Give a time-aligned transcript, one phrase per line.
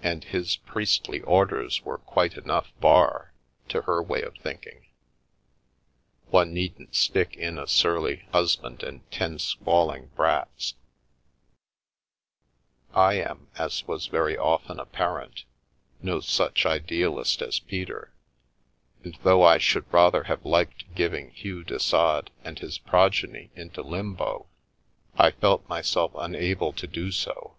[0.00, 3.32] And his priestly orders were quite enough bar,
[3.68, 4.86] to her way of thinking.
[6.30, 10.74] One needn't stick in a surly husband and ten squalling brats/
[12.94, 15.42] 9 I am, as was very often apparent,
[16.00, 18.14] no such idealist as Peter,
[19.02, 23.82] and though I should rather have liked giving Hugh de Sade and his progeny into
[23.82, 24.46] limbo,
[25.16, 27.56] I felt myself unable to do so.